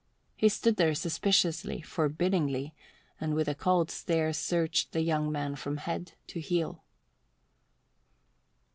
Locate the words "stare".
3.91-4.33